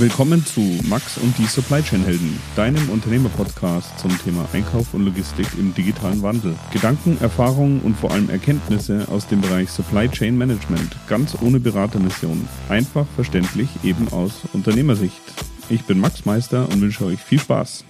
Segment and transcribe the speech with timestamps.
[0.00, 5.46] Willkommen zu Max und die Supply Chain Helden, deinem Unternehmerpodcast zum Thema Einkauf und Logistik
[5.58, 6.54] im digitalen Wandel.
[6.72, 12.48] Gedanken, Erfahrungen und vor allem Erkenntnisse aus dem Bereich Supply Chain Management, ganz ohne Beratermission,
[12.70, 15.20] einfach verständlich eben aus Unternehmersicht.
[15.68, 17.84] Ich bin Max Meister und wünsche euch viel Spaß.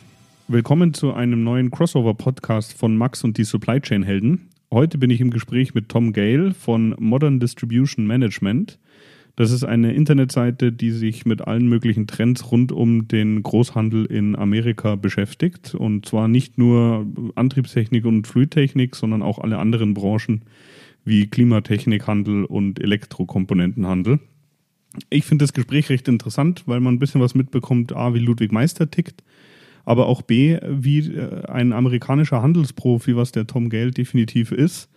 [0.49, 4.51] Willkommen zu einem neuen Crossover-Podcast von Max und die Supply Chain Helden.
[4.73, 8.81] Heute bin ich im Gespräch mit Tom Gale von Modern Distribution Management.
[9.41, 14.37] Das ist eine Internetseite, die sich mit allen möglichen Trends rund um den Großhandel in
[14.37, 15.75] Amerika beschäftigt.
[15.75, 20.43] Und zwar nicht nur Antriebstechnik und Fluidtechnik, sondern auch alle anderen Branchen
[21.07, 24.21] wie Klimatechnikhandel und Elektrokomponentenhandel.
[25.09, 28.53] Ich finde das Gespräch recht interessant, weil man ein bisschen was mitbekommt, A, wie Ludwig
[28.53, 29.25] Meister tickt,
[29.87, 34.91] aber auch B, wie äh, ein amerikanischer Handelsprofi, was der Tom Gale definitiv ist,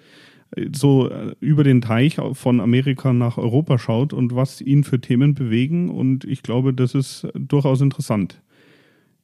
[0.73, 5.34] so äh, über den Teich von Amerika nach Europa schaut und was ihn für Themen
[5.34, 5.89] bewegen.
[5.89, 8.41] Und ich glaube, das ist durchaus interessant.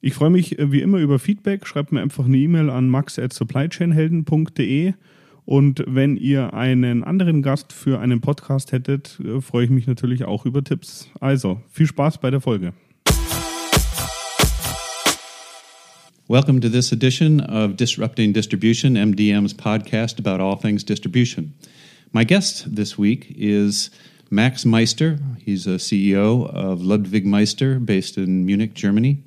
[0.00, 1.66] Ich freue mich äh, wie immer über Feedback.
[1.66, 4.94] Schreibt mir einfach eine E-Mail an max at supplychainhelden.de.
[5.44, 10.24] Und wenn ihr einen anderen Gast für einen Podcast hättet, äh, freue ich mich natürlich
[10.24, 11.10] auch über Tipps.
[11.20, 12.72] Also, viel Spaß bei der Folge.
[16.30, 21.54] Welcome to this edition of Disrupting Distribution, MDM's podcast about all things distribution.
[22.12, 23.90] My guest this week is
[24.30, 25.18] Max Meister.
[25.44, 29.24] He's a CEO of Ludwig Meister, based in Munich, Germany.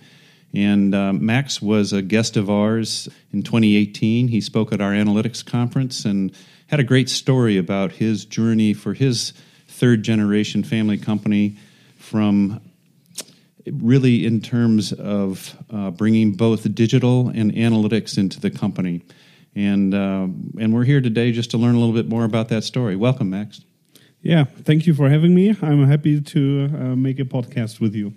[0.54, 4.30] And uh, Max was a guest of ours in 2018.
[4.30, 6.34] He spoke at our analytics conference and
[6.68, 9.34] had a great story about his journey for his
[9.68, 11.58] third generation family company
[11.98, 12.62] from
[13.72, 19.02] really in terms of uh, bringing both digital and analytics into the company.
[19.56, 20.28] And, uh,
[20.60, 22.96] and we're here today just to learn a little bit more about that story.
[22.96, 23.62] Welcome, Max.
[24.22, 25.56] Yeah, thank you for having me.
[25.62, 28.14] I'm happy to uh, make a podcast with you.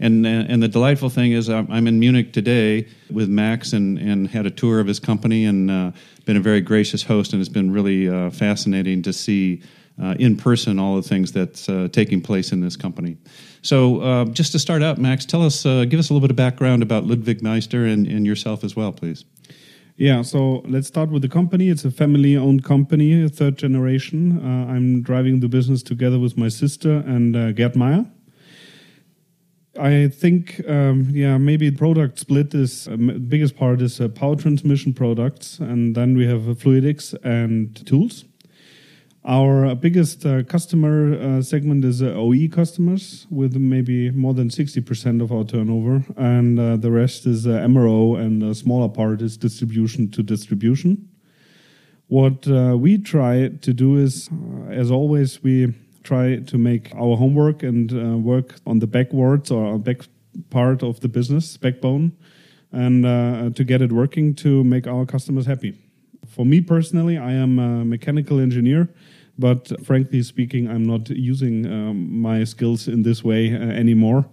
[0.00, 4.28] And, uh, and the delightful thing is, I'm in Munich today with Max and, and
[4.28, 5.90] had a tour of his company and uh,
[6.24, 7.32] been a very gracious host.
[7.32, 9.62] And it's been really uh, fascinating to see
[10.02, 13.16] uh, in person all the things that's uh, taking place in this company.
[13.62, 16.30] So, uh, just to start out, Max, tell us, uh, give us a little bit
[16.30, 19.24] of background about Ludwig Meister and, and yourself as well, please.
[19.96, 21.70] Yeah, so let's start with the company.
[21.70, 24.38] It's a family owned company, third generation.
[24.38, 28.06] Uh, I'm driving the business together with my sister and uh, Gerd Meyer.
[29.78, 34.92] I think, um, yeah, maybe product split is uh, biggest part is uh, power transmission
[34.92, 38.24] products, and then we have uh, fluidics and tools.
[39.28, 45.20] Our biggest uh, customer uh, segment is uh, OE customers with maybe more than 60%
[45.20, 49.36] of our turnover, and uh, the rest is uh, MRO, and a smaller part is
[49.36, 51.10] distribution to distribution.
[52.06, 54.30] What uh, we try to do is,
[54.70, 55.74] as always, we
[56.04, 60.06] try to make our homework and work on the backwards or back
[60.48, 62.12] part of the business, backbone,
[62.72, 63.04] and
[63.54, 65.76] to get it working to make our customers happy.
[66.26, 68.88] For me personally, I am a mechanical engineer
[69.38, 74.26] but frankly speaking, I'm not using um, my skills in this way uh, anymore.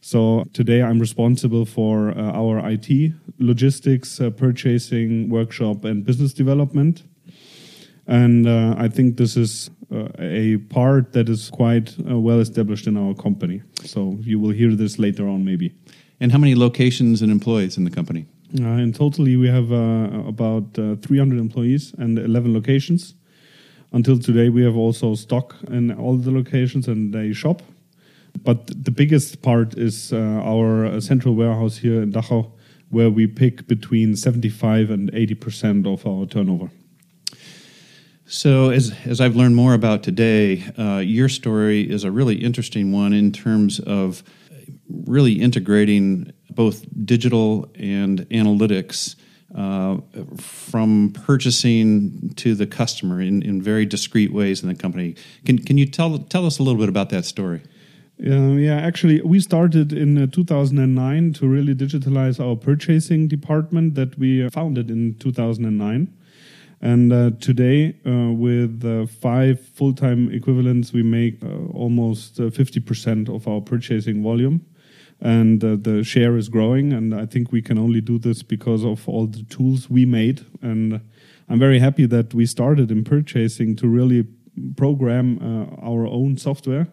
[0.00, 7.02] So today I'm responsible for uh, our IT, logistics, uh, purchasing, workshop, and business development.
[8.06, 12.86] And uh, I think this is uh, a part that is quite uh, well established
[12.86, 13.62] in our company.
[13.84, 15.74] So you will hear this later on, maybe.
[16.20, 18.26] And how many locations and employees in the company?
[18.52, 23.16] in totally, we have about 300 employees and 11 locations.
[23.92, 27.62] Until today, we have also stock in all the locations and they shop.
[28.42, 32.52] But the biggest part is uh, our uh, central warehouse here in Dachau,
[32.90, 36.70] where we pick between 75 and 80% of our turnover.
[38.28, 42.90] So, as, as I've learned more about today, uh, your story is a really interesting
[42.92, 44.24] one in terms of
[44.88, 49.14] really integrating both digital and analytics
[49.54, 49.98] uh,
[50.36, 55.14] from purchasing to the customer in, in very discreet ways in the company.
[55.44, 57.62] Can, can you tell, tell us a little bit about that story?
[58.24, 64.18] Uh, yeah, actually, we started in uh, 2009 to really digitalize our purchasing department that
[64.18, 66.12] we founded in 2009.
[66.80, 73.34] And uh, today, uh, with uh, five full time equivalents, we make uh, almost 50%
[73.34, 74.64] of our purchasing volume
[75.20, 76.92] and uh, the share is growing.
[76.92, 80.44] And I think we can only do this because of all the tools we made.
[80.62, 81.00] And
[81.48, 84.26] I'm very happy that we started in purchasing to really
[84.76, 86.88] program uh, our own software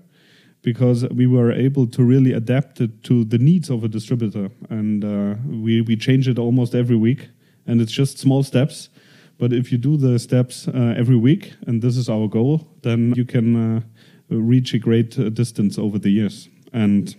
[0.62, 4.50] because we were able to really adapt it to the needs of a distributor.
[4.70, 7.30] And uh, we, we change it almost every week.
[7.68, 8.90] And it's just small steps.
[9.38, 13.14] But if you do the steps uh, every week, and this is our goal, then
[13.16, 13.82] you can uh,
[14.30, 16.48] reach a great uh, distance over the years.
[16.72, 17.16] And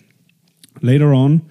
[0.82, 1.42] Later on,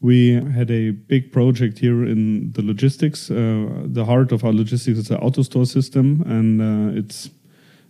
[0.00, 3.30] we had a big project here in the logistics.
[3.30, 7.30] Uh, the heart of our logistics is the AutoStore system, and uh, it's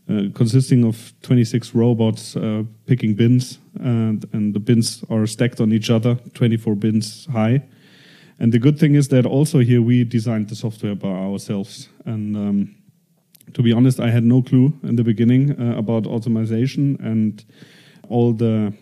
[0.09, 5.73] uh, consisting of 26 robots uh, picking bins, and, and the bins are stacked on
[5.73, 7.63] each other, 24 bins high.
[8.41, 11.89] And the good thing is that also here we designed the software by ourselves.
[12.07, 12.75] And um,
[13.53, 17.45] to be honest, I had no clue in the beginning uh, about automation and
[18.09, 18.73] all the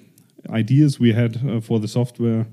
[0.51, 2.47] ideas we had uh, for the software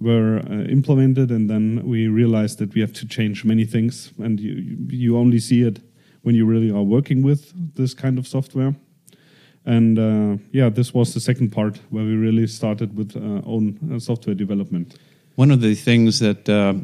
[0.00, 4.40] were uh, implemented, and then we realized that we have to change many things, and
[4.40, 5.80] you you only see it
[6.22, 8.74] when you really are working with this kind of software.
[9.64, 13.78] And uh, yeah, this was the second part where we really started with uh, own
[13.92, 14.98] uh, software development.
[15.36, 16.74] One of the things that uh,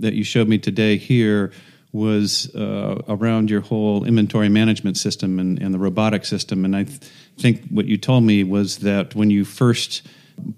[0.00, 1.50] that you showed me today here
[1.92, 6.64] was uh, around your whole inventory management system and, and the robotic system.
[6.64, 7.00] And I th-
[7.38, 10.06] think what you told me was that when you first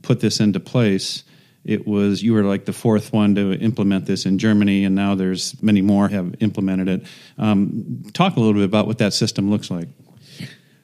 [0.03, 1.25] put this into place,
[1.65, 5.15] it was you were like the fourth one to implement this in Germany, and now
[5.15, 7.07] there's many more have implemented it.
[7.39, 9.89] Um, talk a little bit about what that system looks like.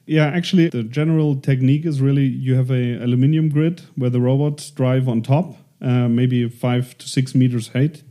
[0.05, 4.71] Yeah, actually, the general technique is really you have a aluminium grid where the robots
[4.71, 8.01] drive on top, uh, maybe five to six meters height,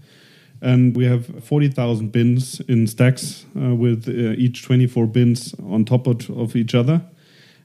[0.61, 6.07] and we have 40,000 bins in stacks uh, with uh, each 24 bins on top
[6.07, 7.01] of, of, each other.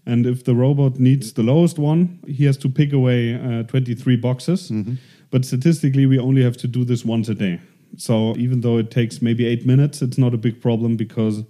[0.05, 4.17] And if the robot needs the lowest one, he has to pick away uh, 23
[4.17, 4.69] boxes.
[4.69, 4.95] Mm-hmm.
[5.31, 7.59] But statistically, we only have to do this once a day.
[7.97, 11.43] So even though it takes maybe eight minutes, it's not a big problem because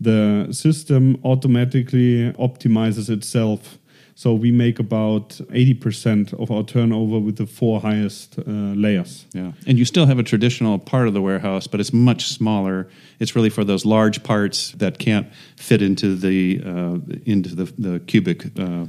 [0.00, 3.78] the system automatically optimizes itself
[4.14, 9.26] so we make about 80% of our turnover with the four highest uh, layers.
[9.32, 9.52] Yeah.
[9.66, 12.88] And you still have a traditional part of the warehouse, but it's much smaller.
[13.20, 18.00] It's really for those large parts that can't fit into the uh, into the, the
[18.00, 18.86] cubic uh,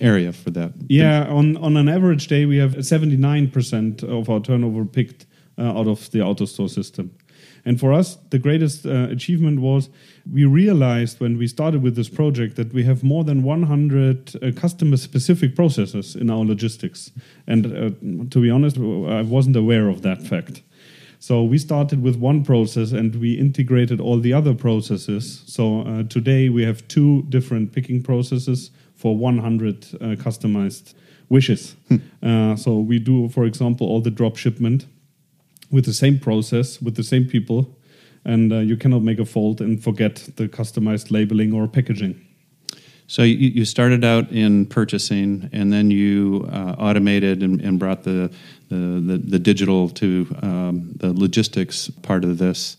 [0.00, 0.72] area for that.
[0.88, 5.26] Yeah, on, on an average day, we have 79% of our turnover picked
[5.58, 7.10] uh, out of the AutoStore system.
[7.64, 9.90] And for us, the greatest uh, achievement was
[10.30, 14.52] we realized when we started with this project that we have more than 100 uh,
[14.56, 17.10] customer specific processes in our logistics.
[17.46, 17.90] And uh,
[18.30, 20.62] to be honest, I wasn't aware of that fact.
[21.18, 25.42] So we started with one process and we integrated all the other processes.
[25.46, 30.94] So uh, today we have two different picking processes for 100 uh, customized
[31.28, 31.76] wishes.
[31.88, 31.96] Hmm.
[32.22, 34.86] Uh, so we do, for example, all the drop shipment
[35.70, 37.76] with the same process, with the same people,
[38.24, 42.20] and uh, you cannot make a fault and forget the customized labeling or packaging.
[43.06, 48.04] So you, you started out in purchasing, and then you uh, automated and, and, brought
[48.04, 48.30] the,
[48.68, 52.76] the, the, the digital to um, the logistics part of this.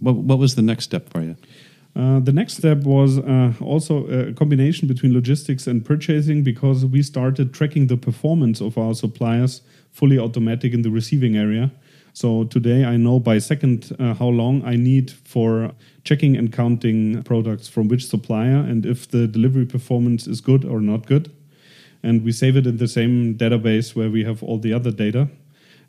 [0.00, 1.36] What, what was the next step for you?
[1.94, 7.02] Uh, the next step was uh, also a combination between logistics and purchasing because we
[7.02, 9.62] started tracking the performance of our suppliers
[9.92, 11.70] fully automatic in the receiving area
[12.16, 15.72] so today I know by second uh, how long I need for
[16.02, 20.80] checking and counting products from which supplier and if the delivery performance is good or
[20.80, 21.30] not good.
[22.02, 25.28] And we save it in the same database where we have all the other data.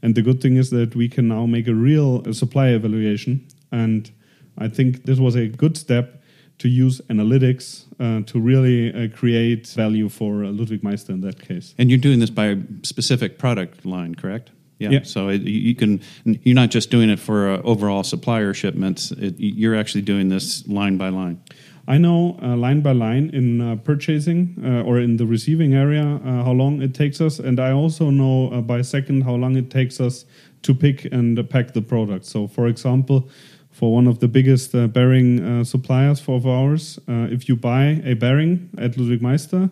[0.02, 3.48] And the good thing is that we can now make a real uh, supply evaluation.
[3.72, 4.12] And
[4.58, 6.22] I think this was a good step
[6.58, 11.42] to use analytics uh, to really uh, create value for uh, Ludwig Meister in that
[11.42, 11.74] case.
[11.78, 14.52] And you're doing this by specific product line, correct?
[14.80, 14.90] Yeah.
[14.90, 15.04] yeah.
[15.04, 19.12] So it, you can you're not just doing it for uh, overall supplier shipments.
[19.12, 21.42] It, you're actually doing this line by line.
[21.90, 26.20] I know uh, line by line in uh, purchasing uh, or in the receiving area
[26.26, 29.56] uh, how long it takes us, and I also know uh, by second how long
[29.56, 30.26] it takes us
[30.64, 32.26] to pick and pack the product.
[32.26, 33.30] So, for example,
[33.72, 38.98] for one of the biggest bearing suppliers for ours, if you buy a bearing at
[38.98, 39.70] Ludwig Meister,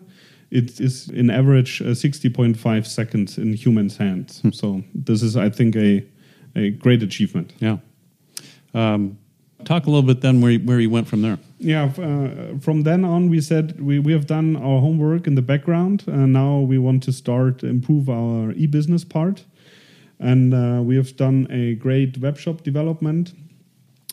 [0.56, 4.40] it is in average uh, 60.5 seconds in humans' hands.
[4.40, 4.50] Hmm.
[4.50, 6.04] So this is, I think, a,
[6.54, 7.52] a great achievement.
[7.58, 7.78] Yeah.
[8.72, 9.18] Um,
[9.64, 11.38] talk a little bit then where you, where you went from there.
[11.58, 15.42] Yeah, uh, from then on, we said we, we have done our homework in the
[15.42, 19.44] background, and now we want to start improve our e-business part.
[20.18, 23.34] And uh, we have done a great web shop development.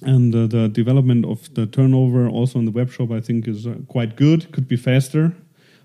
[0.02, 3.66] And uh, the development of the turnover also in the web shop, I think, is
[3.66, 4.52] uh, quite good.
[4.52, 5.34] Could be faster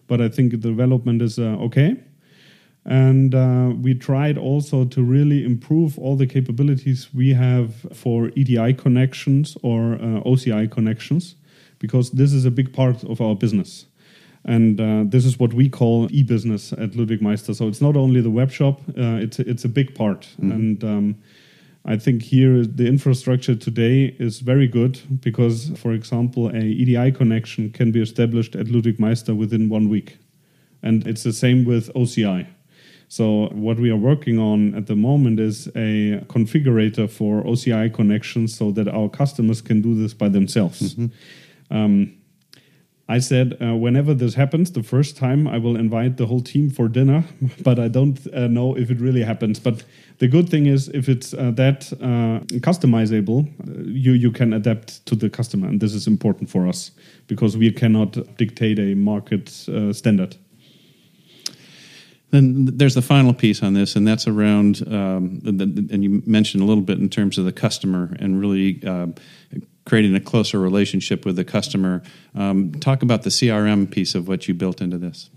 [0.09, 1.97] but I think the development is uh, okay.
[2.85, 8.75] And uh, we tried also to really improve all the capabilities we have for EDI
[8.75, 11.35] connections or uh, OCI connections,
[11.79, 13.85] because this is a big part of our business.
[14.45, 17.53] And uh, this is what we call e-business at Ludwig Meister.
[17.53, 20.29] So it's not only the web shop; uh, it's it's a big part.
[20.39, 20.55] Mm -hmm.
[20.55, 21.17] And um,
[21.85, 27.71] I think here the infrastructure today is very good because, for example, a EDI connection
[27.71, 30.19] can be established at Ludwig Meister within one week,
[30.83, 32.47] and it's the same with OCI.
[33.09, 38.55] So what we are working on at the moment is a configurator for OCI connections
[38.55, 40.95] so that our customers can do this by themselves.
[40.95, 41.75] Mm-hmm.
[41.75, 42.18] Um,
[43.11, 46.69] I said, uh, whenever this happens, the first time I will invite the whole team
[46.69, 47.25] for dinner,
[47.63, 49.59] but I don't uh, know if it really happens.
[49.59, 49.83] But
[50.19, 55.07] the good thing is, if it's uh, that uh, customizable, uh, you you can adapt
[55.07, 56.91] to the customer, and this is important for us
[57.29, 60.37] because we cannot dictate a market uh, standard.
[62.31, 66.67] Then there's the final piece on this, and that's around, um, and you mentioned a
[66.67, 69.07] little bit in terms of the customer and really uh,
[69.87, 72.03] creating a closer relationship with the customer.
[72.35, 75.31] Um, talk about the CRM piece of what you built into this.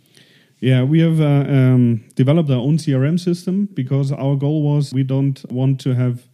[0.60, 5.04] Yeah, we have uh, um, developed our own CRM system because our goal was we
[5.04, 6.28] don't want to have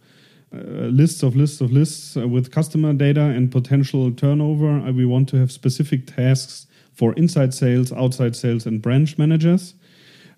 [0.52, 0.58] uh,
[0.90, 4.80] lists of lists of lists uh, with customer data and potential turnover.
[4.80, 9.74] Uh, we want to have specific tasks for inside sales, outside sales, and branch managers.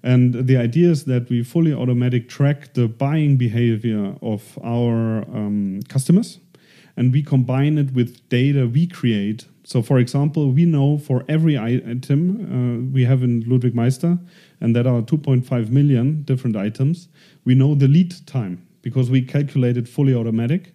[0.03, 5.81] And the idea is that we fully automatic track the buying behavior of our um,
[5.89, 6.39] customers
[6.97, 9.47] and we combine it with data we create.
[9.65, 14.19] So, for example, we know for every item uh, we have in Ludwig Meister,
[14.61, 17.09] and that are 2.5 million different items,
[17.45, 20.75] we know the lead time because we calculate it fully automatic.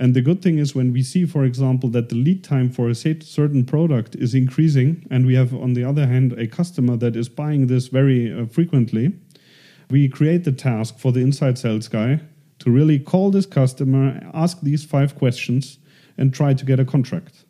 [0.00, 2.88] And the good thing is when we see, for example, that the lead time for
[2.88, 7.16] a certain product is increasing, and we have, on the other hand, a customer that
[7.16, 9.12] is buying this very uh, frequently,
[9.90, 12.20] we create the task for the inside sales guy
[12.60, 15.78] to really call this customer, ask these five questions,
[16.16, 17.44] and try to get a contract.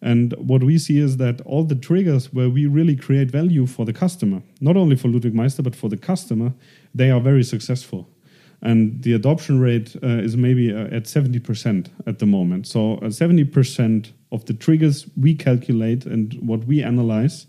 [0.00, 3.84] And what we see is that all the triggers where we really create value for
[3.84, 6.52] the customer, not only for Ludwig Meister, but for the customer,
[6.94, 8.08] they are very successful
[8.62, 12.66] and the adoption rate uh, is maybe uh, at 70% at the moment.
[12.66, 17.46] So uh, 70% of the triggers we calculate and what we analyze,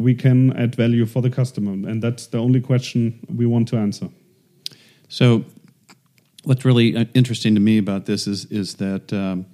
[0.00, 3.76] we can add value for the customer, and that's the only question we want to
[3.76, 4.08] answer.
[5.08, 5.44] So,
[6.44, 9.12] what's really uh, interesting to me about this is is that.
[9.12, 9.46] Um,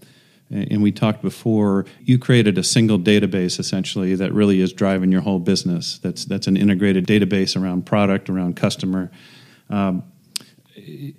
[0.52, 5.20] and we talked before you created a single database essentially that really is driving your
[5.20, 9.12] whole business that's that's an integrated database around product around customer
[9.68, 10.02] um,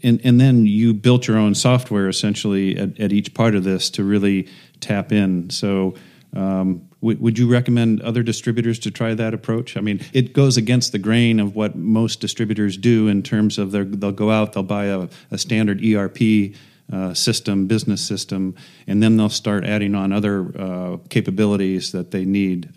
[0.04, 3.90] and, and then you built your own software essentially at, at each part of this
[3.92, 4.48] to really
[4.80, 5.50] tap in.
[5.50, 5.96] So,
[6.34, 9.78] um, w- would you recommend other distributors to try that approach?
[9.78, 13.72] I mean, it goes against the grain of what most distributors do in terms of
[13.72, 16.56] their, they'll go out, they'll buy a, a standard ERP
[16.92, 18.56] uh, system, business system,
[18.88, 22.70] and then they'll start adding on other uh, capabilities that they need.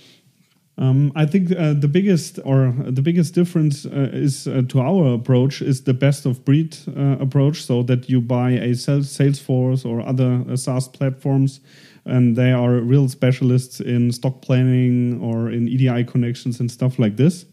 [0.76, 5.14] Um, I think uh, the biggest or the biggest difference uh, is uh, to our
[5.14, 10.00] approach is the best of breed uh, approach, so that you buy a Salesforce or
[10.00, 11.60] other uh, SaaS platforms,
[12.04, 17.16] and they are real specialists in stock planning or in EDI connections and stuff like
[17.16, 17.46] this.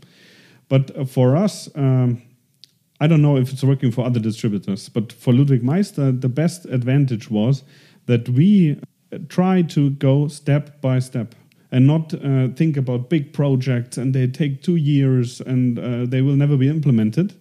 [0.67, 2.23] But uh, for us, um,
[2.99, 6.65] I don't know if it's working for other distributors, but for Ludwig Meister, the best
[6.65, 7.63] advantage was
[8.07, 8.79] that we
[9.29, 11.35] try to go step by step
[11.71, 16.21] and not uh, think about big projects and they take two years and uh, they
[16.21, 17.33] will never be implemented.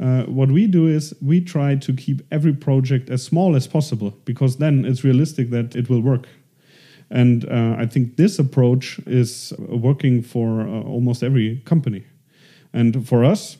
[0.00, 4.16] Uh, what we do is we try to keep every project as small as possible
[4.24, 6.26] because then it's realistic that it will work.
[7.10, 12.04] And uh, I think this approach is working for uh, almost every company.
[12.72, 13.58] And for us,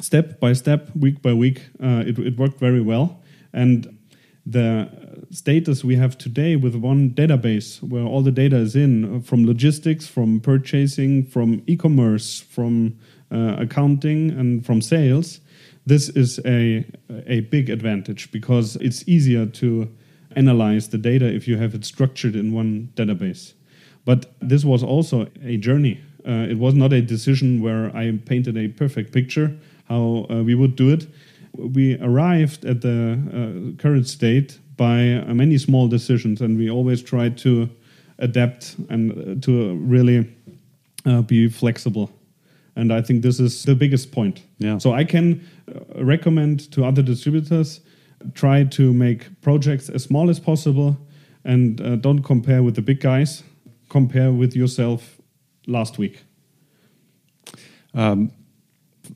[0.00, 3.22] step by step, week by week, uh, it, it worked very well.
[3.52, 3.96] And
[4.44, 4.90] the
[5.34, 9.44] status we have today with one database where all the data is in uh, from
[9.44, 12.96] logistics, from purchasing, from e commerce, from
[13.32, 15.40] uh, accounting, and from sales,
[15.86, 16.86] this is a,
[17.26, 19.90] a big advantage because it's easier to
[20.36, 23.54] analyze the data if you have it structured in one database.
[24.04, 26.00] But this was also a journey.
[26.26, 29.56] Uh, it was not a decision where I painted a perfect picture
[29.88, 31.06] how uh, we would do it.
[31.56, 37.02] We arrived at the uh, current state by uh, many small decisions, and we always
[37.02, 37.68] try to
[38.18, 40.34] adapt and uh, to really
[41.06, 42.10] uh, be flexible.
[42.76, 44.42] And I think this is the biggest point.
[44.58, 44.78] Yeah.
[44.78, 47.80] So I can uh, recommend to other distributors
[48.32, 50.96] try to make projects as small as possible,
[51.44, 53.42] and uh, don't compare with the big guys.
[53.88, 55.20] Compare with yourself
[55.66, 56.22] last week.
[57.92, 58.32] Um,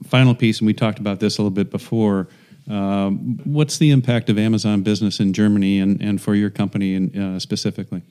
[0.06, 2.28] final piece, and we talked about this a little bit before
[2.68, 7.18] um, what's the impact of Amazon business in Germany and, and for your company in,
[7.18, 8.02] uh, specifically?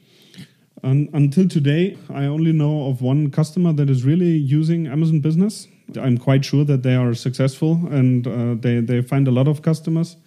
[0.84, 5.68] Um, until today, I only know of one customer that is really using Amazon Business.
[6.00, 9.62] I'm quite sure that they are successful and uh, they, they find a lot of
[9.62, 10.18] customers.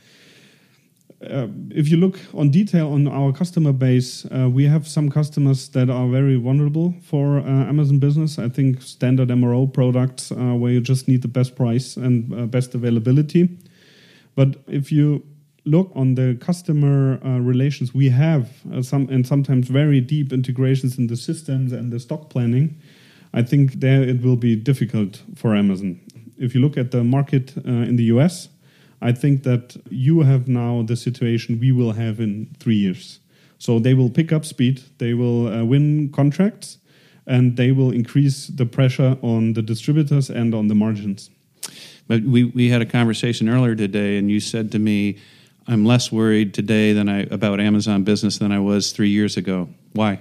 [1.23, 5.69] uh, if you look on detail on our customer base, uh, we have some customers
[5.71, 8.39] that are very vulnerable for uh, Amazon Business.
[8.39, 12.75] I think standard MRO products where you just need the best price and uh, best
[12.75, 13.49] availability.
[14.35, 15.25] But if you
[15.65, 18.49] look on the customer uh, relations, we have
[18.83, 22.79] some and sometimes very deep integrations in the systems and the stock planning.
[23.33, 26.01] I think there it will be difficult for Amazon.
[26.39, 28.49] If you look at the market in the US,
[29.03, 33.21] I think that you have now the situation we will have in three years.
[33.59, 36.79] So they will pick up speed, they will uh, win contracts,
[37.27, 41.31] and they will increase the pressure on the distributors and on the margins.
[42.11, 45.17] But we, we had a conversation earlier today, and you said to me,
[45.69, 49.69] I'm less worried today than I about Amazon business than I was three years ago.
[49.93, 50.19] Why?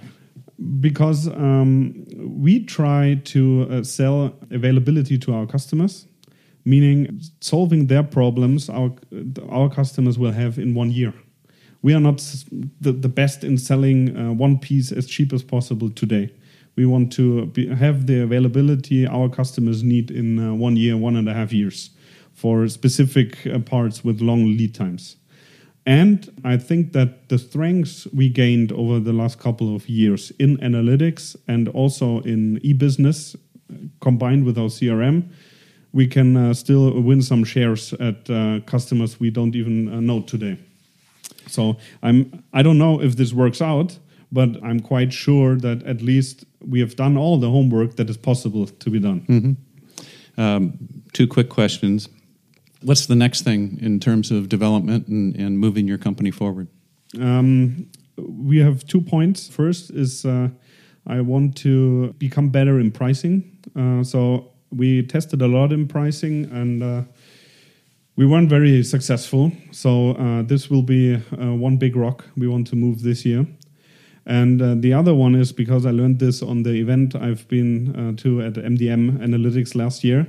[0.80, 6.06] Because um, we try to uh, sell availability to our customers
[6.66, 8.92] meaning solving their problems our
[9.50, 11.14] our customers will have in one year.
[11.82, 12.18] We are not
[12.82, 16.30] the, the best in selling uh, one piece as cheap as possible today.
[16.80, 21.18] We want to be, have the availability our customers need in uh, one year, one
[21.18, 21.90] and a half years
[22.32, 25.18] for specific uh, parts with long lead times.
[25.86, 30.56] And I think that the strengths we gained over the last couple of years in
[30.60, 33.36] analytics and also in e business
[34.00, 35.24] combined with our CRM
[35.92, 40.22] we can uh, still win some shares at uh, customers we don't even uh, know
[40.22, 40.58] today.
[41.48, 44.00] So I'm I don't know if this works out,
[44.32, 48.18] but I'm quite sure that at least we have done all the homework that is
[48.18, 49.22] possible to be done.
[49.28, 49.56] Mm -hmm.
[50.38, 50.74] um,
[51.12, 52.10] two quick questions.
[52.82, 56.68] What's the next thing in terms of development and, and moving your company forward?
[57.18, 59.50] Um, we have two points.
[59.50, 60.50] First is uh,
[61.06, 63.44] I want to become better in pricing.
[63.76, 67.02] Uh, so we tested a lot in pricing and uh,
[68.16, 69.52] we weren't very successful.
[69.72, 73.46] So uh, this will be uh, one big rock we want to move this year.
[74.30, 77.96] And uh, the other one is because I learned this on the event I've been
[77.96, 80.28] uh, to at MDM Analytics last year.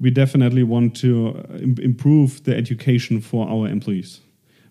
[0.00, 4.20] We definitely want to uh, Im improve the education for our employees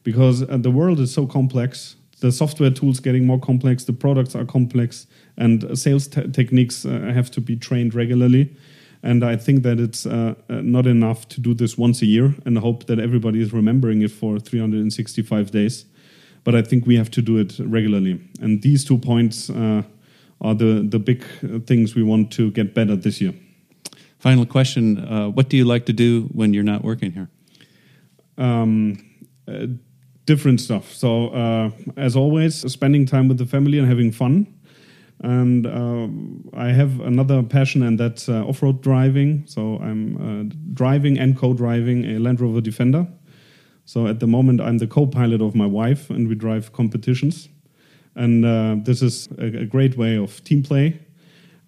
[0.03, 1.95] because the world is so complex.
[2.19, 7.41] The software tools getting more complex, the products are complex, and sales techniques have to
[7.41, 8.55] be trained regularly
[9.03, 12.35] and I think that it's uh, uh, not enough to do this once a year
[12.45, 15.85] and hope that everybody is remembering it for 365 days.
[16.47, 18.21] But I think we have to do it regularly.
[18.39, 19.83] And these two points uh,
[20.39, 21.25] are the, the big
[21.65, 23.33] things we want to get better this year.
[24.19, 27.29] Final question uh, What do you like to do when you're not working here?
[28.37, 28.97] Um,
[29.45, 29.67] uh,
[30.23, 30.93] different stuff.
[30.93, 34.47] So, uh, as always, spending time with the family and having fun
[35.21, 36.07] and uh,
[36.55, 39.45] I have another passion, and that's uh, off-road driving.
[39.47, 43.07] So I'm uh, driving and co-driving a Land Rover Defender.
[43.87, 47.47] So at the moment, I'm the co-pilot of my wife, and we drive competitions.
[48.15, 50.99] And uh, this is a, a, great way of team play.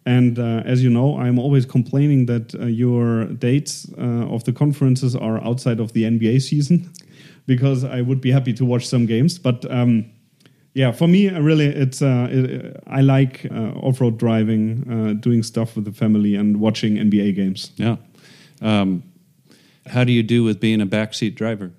[0.06, 5.16] And uh, as you know, I'm always complaining that uh, your dates of the conferences
[5.16, 6.92] are outside of the NBA season,
[7.46, 9.66] because I would be happy to watch some games, but.
[9.72, 10.12] Um,
[10.76, 15.42] yeah, for me, uh, really, it's uh, it, I like uh, off-road driving, uh, doing
[15.42, 17.72] stuff with the family, and watching NBA games.
[17.76, 17.96] Yeah.
[18.62, 19.04] Um,
[19.88, 21.72] how do you do with being a backseat driver?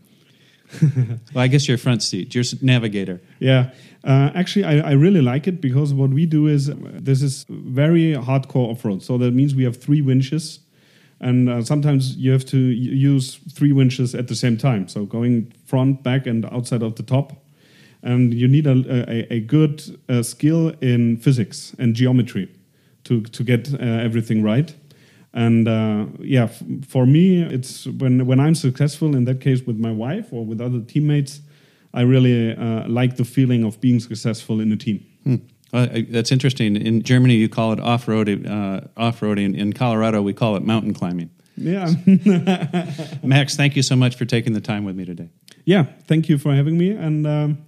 [1.35, 2.35] well, I guess you're front seat.
[2.35, 3.20] You're navigator.
[3.38, 3.70] Yeah.
[4.04, 8.14] Uh, actually, I, I, really like it because what we do is this is very
[8.14, 9.02] hardcore off-road.
[9.02, 10.61] So that means we have three winches,
[11.20, 14.88] and uh, sometimes you have to use three winches at the same time.
[14.88, 17.35] So going front, back, and outside of the top
[18.02, 18.72] and you need a,
[19.09, 22.48] a, a good uh, skill in physics and geometry
[23.04, 24.74] to, to get uh, everything right.
[25.33, 26.49] And uh, yeah,
[26.87, 30.61] for me, it's when, when I'm successful, in that case with my wife or with
[30.61, 31.40] other teammates,
[31.95, 35.05] I really uh, like the feeling of being successful in a team.
[35.25, 35.37] Hmm.
[35.73, 36.77] Well, that's interesting.
[36.77, 38.49] In Germany, you call it off roading.
[38.49, 39.57] Uh, off roading.
[39.57, 41.31] In Colorado, we call it mountain climbing.
[41.57, 41.93] Yeah.
[43.23, 45.31] Max, thank you so much for taking the time with me today.
[45.64, 46.90] Yeah, thank you for having me.
[46.90, 47.59] And um,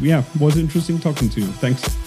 [0.00, 1.46] yeah, was interesting talking to you.
[1.46, 2.05] Thanks.